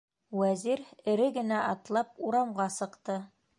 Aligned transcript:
Вәзир, 0.37 0.81
эре 1.13 1.27
генә 1.37 1.61
атлап, 1.75 2.17
урамға 2.31 2.69
сыҡты. 2.81 3.23